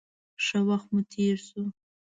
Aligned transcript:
ښه 0.43 0.59
وخت 0.67 0.87
مو 0.93 1.01
تېر 1.13 1.35
شو. 1.47 1.63